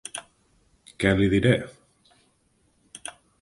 Què 1.03 1.11
li 1.19 1.27
diré? 1.33 1.51